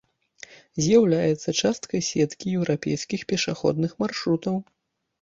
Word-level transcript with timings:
З'яўляецца 0.85 1.53
часткай 1.61 2.01
сеткі 2.09 2.57
еўрапейскіх 2.57 3.21
пешаходных 3.33 3.91
маршрутаў. 4.05 4.63